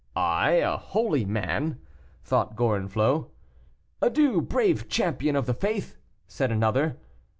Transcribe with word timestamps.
"I, 0.15 0.53
a 0.53 0.77
holy 0.77 1.25
man!" 1.25 1.77
thought 2.23 2.55
Gorenflot. 2.55 3.29
"Adieu, 4.01 4.41
brave 4.41 4.89
champion 4.89 5.35
of 5.35 5.45
the 5.45 5.53
faith," 5.53 5.95
said 6.25 6.51
another. 6.51 6.97